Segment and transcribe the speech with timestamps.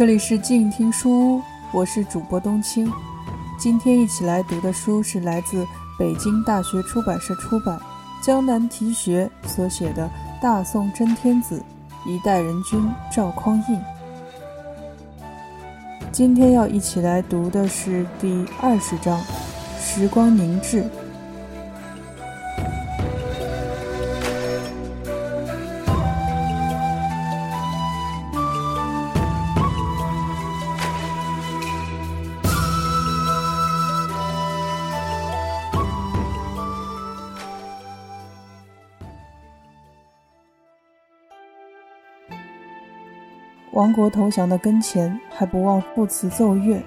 [0.00, 1.42] 这里是静听书屋，
[1.72, 2.90] 我是主播冬青。
[3.58, 5.62] 今天一起来读的书是来自
[5.98, 7.78] 北京大学出版社出版
[8.24, 10.06] 《江南题学》所写的
[10.42, 11.62] 《大宋真天子，
[12.06, 12.82] 一代人君
[13.14, 13.76] 赵匡胤》。
[16.10, 19.20] 今天要一起来读的是第二十章
[19.78, 20.82] 《时光凝滞》。
[43.80, 46.82] 亡国投降的跟前，还不忘赋词奏乐，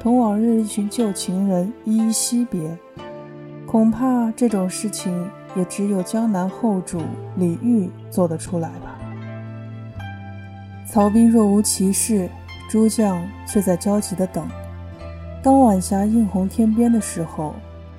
[0.00, 2.74] 同往日一群旧情人依依惜别。
[3.66, 7.02] 恐怕这种事情也只有江南后主
[7.36, 8.98] 李煜做得出来吧。
[10.86, 12.30] 曹兵若无其事，
[12.70, 14.48] 诸将却在焦急地等。
[15.42, 17.54] 当晚霞映红天边的时候，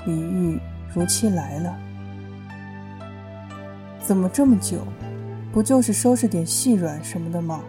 [0.07, 0.59] 李煜
[0.91, 1.77] 如期来了。
[3.99, 4.79] 怎么这么久？
[5.51, 7.61] 不就是收拾点细软什么的吗？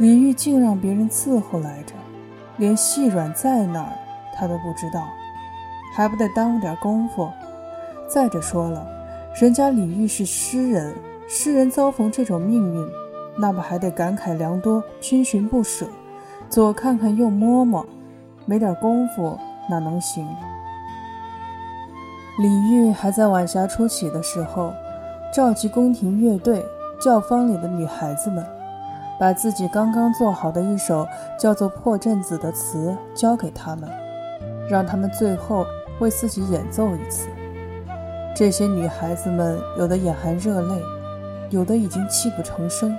[0.00, 1.92] 李煜竟让别人伺候来着，
[2.56, 3.92] 连细软在哪儿
[4.34, 5.06] 他都不知道，
[5.94, 7.28] 还不得耽误点功夫？
[8.08, 8.86] 再者说了，
[9.38, 10.94] 人家李煜是诗人，
[11.28, 12.88] 诗人遭逢这种命运，
[13.36, 15.86] 那不还得感慨良多，君寻不舍，
[16.48, 17.84] 左看看右摸摸，
[18.46, 20.26] 没点功夫哪能行？
[22.38, 24.72] 李煜还在晚霞初起的时候，
[25.30, 26.64] 召集宫廷乐队、
[26.98, 28.42] 教坊里的女孩子们。
[29.20, 31.06] 把自己刚刚做好的一首
[31.38, 33.86] 叫做《破阵子》的词交给他们，
[34.66, 35.66] 让他们最后
[35.98, 37.28] 为自己演奏一次。
[38.34, 40.82] 这些女孩子们有的眼含热泪，
[41.50, 42.96] 有的已经泣不成声。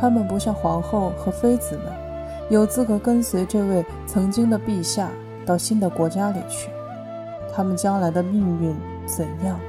[0.00, 1.84] 她们不像皇后和妃子们，
[2.48, 5.10] 有资格跟随这位曾经的陛下
[5.44, 6.70] 到新的国家里去。
[7.54, 9.60] 她们将来的命运怎样，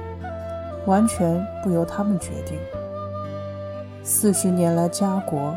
[0.86, 2.56] 完全不由她们决定。
[4.04, 5.56] 四十年来家国，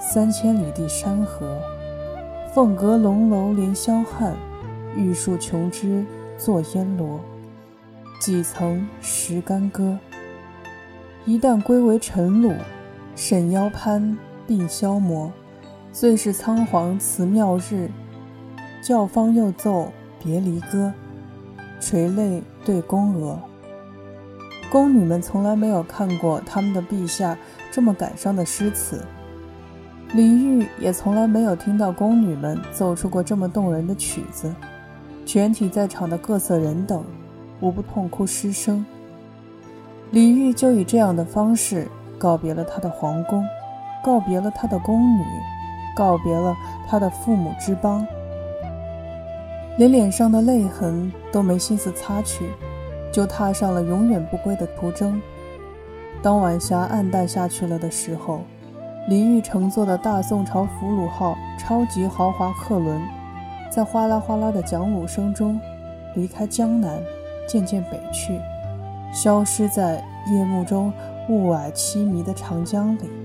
[0.00, 1.60] 三千里地山河，
[2.54, 4.34] 凤阁龙楼连霄汉，
[4.96, 6.02] 玉树琼枝
[6.38, 7.20] 作烟罗。
[8.18, 9.98] 几曾识干戈？
[11.26, 12.56] 一旦归为尘虏，
[13.14, 14.16] 沈腰攀
[14.48, 15.30] 鬓消磨。
[15.92, 17.90] 最是仓皇辞庙日，
[18.82, 20.90] 教坊又奏别离歌，
[21.78, 23.38] 垂泪对宫娥。
[24.72, 27.36] 宫女们从来没有看过他们的陛下
[27.70, 29.04] 这么感伤的诗词，
[30.14, 34.50] 李煜也从来没有听到宫女们奏出过这么动人的曲子。
[35.26, 37.04] 全体在场的各色人等，
[37.60, 38.82] 无不痛哭失声。
[40.10, 41.86] 李煜就以这样的方式
[42.18, 43.44] 告别了他的皇宫，
[44.02, 45.22] 告别了他的宫女，
[45.94, 46.56] 告别了
[46.88, 48.06] 他的父母之邦，
[49.76, 52.48] 连脸上的泪痕都没心思擦去。
[53.12, 55.20] 就踏上了永远不归的途征。
[56.22, 58.40] 当晚霞暗淡下去了的时候，
[59.08, 63.00] 李煜乘坐的大宋朝俘虏号超级豪华客轮，
[63.70, 65.60] 在哗啦哗啦的桨橹声中，
[66.14, 66.98] 离开江南，
[67.46, 68.40] 渐渐北去，
[69.12, 70.02] 消失在
[70.32, 70.92] 夜幕中
[71.28, 73.21] 雾霭凄迷的长江里。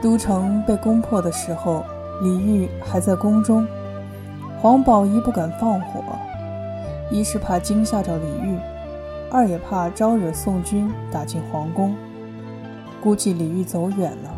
[0.00, 1.84] 都城被攻破的时候，
[2.22, 3.66] 李煜还在宫中。
[4.60, 6.02] 黄宝仪不敢放火，
[7.10, 8.58] 一是怕惊吓着李煜，
[9.30, 11.94] 二也怕招惹宋军打进皇宫。
[13.00, 14.30] 估计李煜走远了，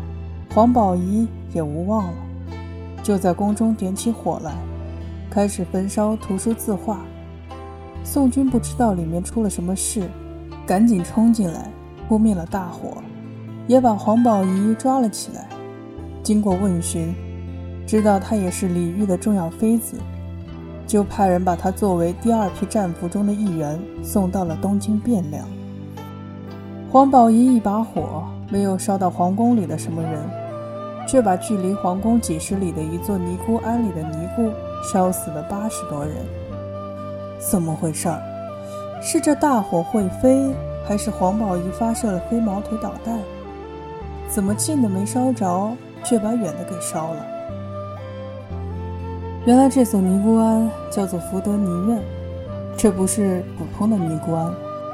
[0.53, 2.13] 黄宝仪也无望了，
[3.01, 4.53] 就在宫中点起火来，
[5.29, 6.99] 开始焚烧图书字画。
[8.03, 10.07] 宋军不知道里面出了什么事，
[10.65, 11.69] 赶紧冲进来，
[12.07, 12.97] 扑灭了大火。
[13.67, 15.47] 也把黄宝仪抓了起来。
[16.23, 17.13] 经过问询，
[17.87, 19.97] 知道她也是李煜的重要妃子，
[20.85, 25.45] 就派人把她作为第二批战俘中的一员送到了东京汴梁。
[26.91, 30.19] 黄宝仪一把火没有烧到皇宫里的什么人，
[31.07, 34.51] 却把距离皇宫几十里的一座尼姑庵里的尼姑
[34.91, 36.15] 烧死了八十多人。
[37.39, 38.21] 怎么回事儿？
[39.01, 40.53] 是这大火会飞，
[40.85, 43.17] 还是黄宝仪发射了飞毛腿导弹？
[44.33, 45.75] 怎么近的没烧着，
[46.05, 47.25] 却把远的给烧了？
[49.45, 52.01] 原来这所尼姑庵叫做福德尼院，
[52.77, 54.53] 这不是普通的尼姑庵，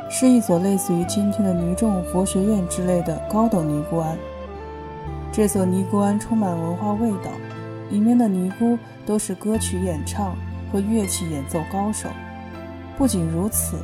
[0.10, 4.18] 是一所类似于今天的尼众佛学院之类的高等尼姑庵。
[5.32, 7.30] 这所尼姑庵充满文化味道，
[7.92, 8.76] 里面的尼姑
[9.06, 10.36] 都是歌曲演唱
[10.72, 12.10] 和乐器演奏高手。
[12.98, 13.78] 不仅如此，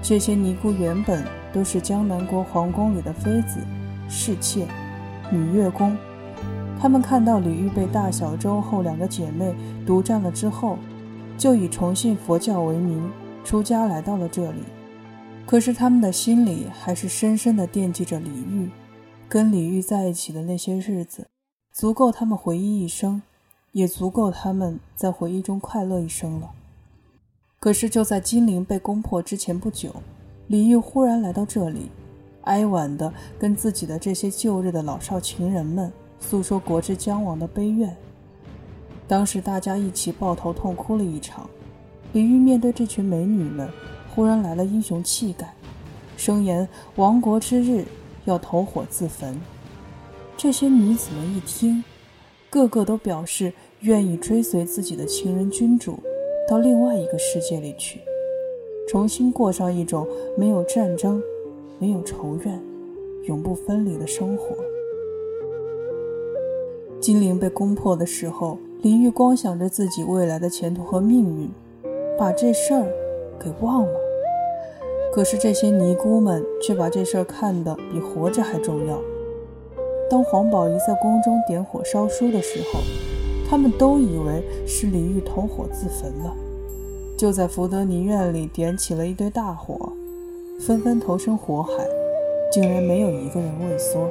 [0.00, 1.22] 这些尼姑原本
[1.52, 3.60] 都是江南国皇宫里的妃子、
[4.08, 4.66] 侍妾、
[5.30, 5.96] 女乐工。
[6.80, 9.54] 他们看到李煜被大小周后两个姐妹
[9.86, 10.78] 独占了之后，
[11.38, 13.10] 就以崇信佛教为名
[13.42, 14.58] 出家来到了这里。
[15.46, 18.70] 可是他们的心里还是深深地惦记着李煜，
[19.28, 21.28] 跟李煜在一起的那些日子，
[21.72, 23.22] 足够他们回忆一生，
[23.72, 26.50] 也足够他们在回忆中快乐一生了。
[27.60, 29.94] 可是就在金陵被攻破之前不久，
[30.48, 31.90] 李煜忽然来到这里，
[32.44, 35.92] 哀婉地跟自己的这些旧日的老少情人们。
[36.20, 37.94] 诉说国之将亡的悲怨。
[39.06, 41.50] 当时大家一起抱头痛哭了一场。
[42.14, 43.68] 李煜面对这群美女们，
[44.14, 45.52] 忽然来了英雄气概，
[46.16, 47.84] 声言亡国之日
[48.24, 49.38] 要投火自焚。
[50.34, 51.84] 这些女子们一听，
[52.48, 55.98] 个个都表示愿意追随自己的情人君主，
[56.48, 58.00] 到另外一个世界里去，
[58.88, 60.08] 重新过上一种
[60.38, 61.22] 没有战争、
[61.84, 62.58] 没有仇怨、
[63.24, 64.56] 永不分离的生活。
[66.98, 71.50] 金陵被攻破的时候，李煜光想着自己未来的前途和命运，
[72.18, 72.86] 把这事儿
[73.38, 73.92] 给忘了。
[75.12, 78.98] 可是这些尼姑们却把这事儿看得比活着还重要。
[80.08, 82.80] 当黄宝仪在宫中点火烧书的时候，
[83.46, 86.34] 他们都以为是李煜投火自焚了，
[87.14, 89.92] 就在福德尼院里点起了一堆大火，
[90.58, 91.86] 纷纷投身火海，
[92.50, 94.08] 竟然没有一个人畏缩。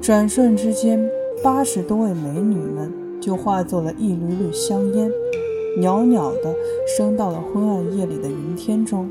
[0.00, 1.10] 转瞬之间。
[1.42, 5.10] 八十多位美女们就化作了一缕缕香烟，
[5.76, 6.54] 袅袅地
[6.86, 9.10] 升到了昏暗夜里的云天中。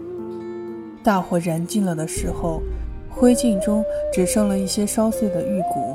[1.04, 2.62] 大火燃尽了的时候，
[3.10, 3.84] 灰烬中
[4.14, 5.94] 只剩了一些烧碎的玉骨。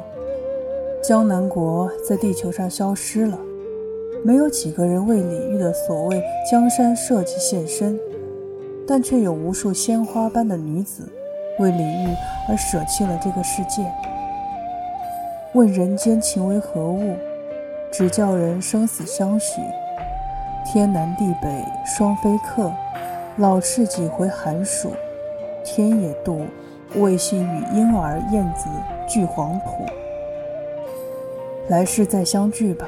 [1.02, 3.38] 江南国在地球上消失了，
[4.23, 7.99] 没有几个人为李煜的所谓江山社稷献身，
[8.87, 11.12] 但却有无数鲜花般的女子
[11.59, 12.17] 为李煜
[12.49, 13.85] 而舍弃了这个世界。
[15.55, 17.17] 问人间情为何物，
[17.91, 19.61] 只叫人生死相许。
[20.65, 22.73] 天南地北双飞客，
[23.37, 24.93] 老翅几回寒暑。
[25.65, 26.47] 天也妒，
[26.94, 28.69] 未信与婴儿燕子
[29.09, 29.85] 俱黄土。
[31.69, 32.87] 来世再相聚吧，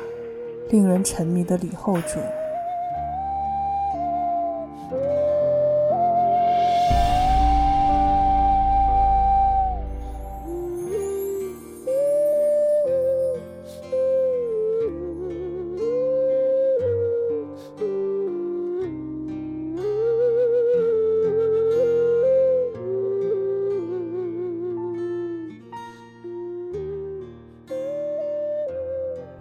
[0.70, 2.18] 令人沉迷的李后主。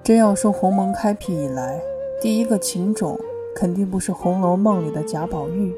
[0.07, 1.81] 真要说鸿蒙开辟以来，
[2.21, 3.19] 第一个情种
[3.53, 5.75] 肯定不是《红楼梦》里的贾宝玉，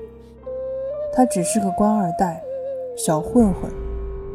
[1.11, 2.39] 他只是个官二代、
[2.95, 3.71] 小混混，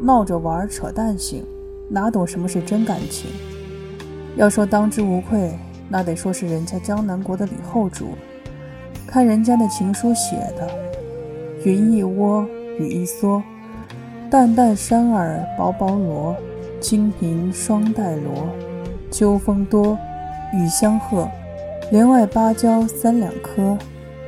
[0.01, 1.45] 闹着玩扯淡型，
[1.87, 3.31] 哪懂什么是真感情？
[4.35, 8.07] 要说当之无愧，那得说是人家江南国的李后主。
[9.07, 10.69] 看人家的情书写的
[11.63, 12.45] ：“云一窝，
[12.77, 13.41] 雨一梭，
[14.29, 16.35] 淡淡山儿薄薄罗，
[16.81, 18.45] 清平双带罗。”
[19.17, 19.97] 秋风多，
[20.51, 21.25] 雨相和，
[21.89, 23.77] 帘外芭蕉三两棵，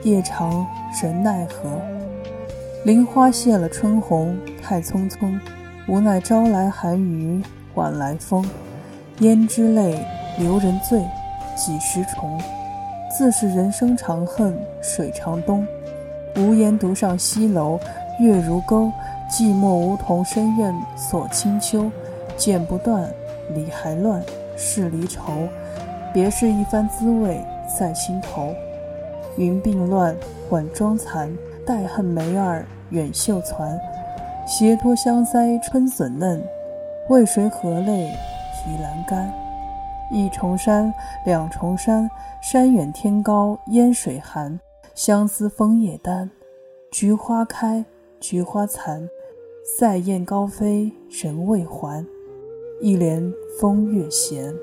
[0.04, 0.66] 夜长
[1.04, 1.82] 人奈何？
[2.86, 5.38] 菱花谢了春红太匆匆，
[5.90, 7.44] 无奈朝来寒雨
[7.76, 8.50] 晚来风。
[9.20, 10.06] 胭脂泪，
[10.40, 11.02] 留人醉，
[11.54, 12.40] 几时重？
[13.12, 15.68] 自是人生长恨水长东。
[16.38, 17.78] 无言独上西楼，
[18.22, 18.90] 月如钩。
[19.30, 21.92] 寂寞梧桐深院锁清秋，
[22.38, 23.04] 剪不断，
[23.54, 24.24] 理还乱。
[24.58, 25.48] 是离愁，
[26.14, 27.40] 别是一番滋味
[27.80, 28.54] 在心头。
[29.38, 30.16] 云鬓乱，
[30.50, 31.32] 晚妆残，
[31.66, 33.80] 带恨梅儿远绣攒。
[34.48, 36.44] 斜托香腮春笋嫩，
[37.10, 38.08] 为谁和泪
[38.66, 39.32] 倚阑干？
[40.12, 40.92] 一重山，
[41.26, 42.10] 两重山，
[42.42, 44.60] 山远天高烟水寒。
[44.96, 46.32] 相思枫叶丹，
[46.90, 47.86] 菊花开，
[48.20, 49.08] 菊花残。
[49.78, 52.04] 塞雁高飞人未还。
[52.80, 54.54] 一帘风月闲，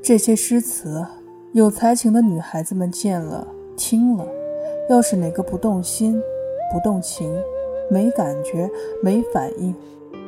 [0.00, 1.04] 这些诗词，
[1.52, 4.24] 有才情的女孩子们见了听了，
[4.88, 6.22] 要是哪个不动心、
[6.72, 7.36] 不动情、
[7.90, 8.70] 没感觉、
[9.02, 9.74] 没反应，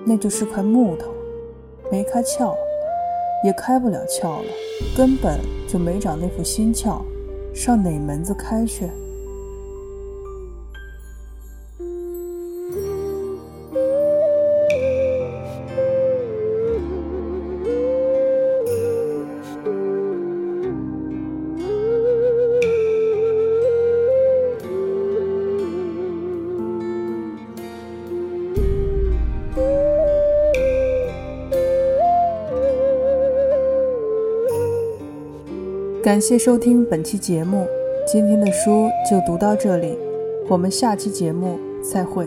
[0.05, 1.13] 那就是块木头，
[1.89, 2.53] 没开窍，
[3.45, 4.49] 也开不了窍了，
[4.97, 5.39] 根本
[5.69, 7.01] 就没长那副心窍，
[7.55, 8.91] 上哪门子开去？
[36.03, 37.67] 感谢收听本期节目，
[38.07, 39.99] 今天的书就读到这里，
[40.49, 42.27] 我们下期节目再会。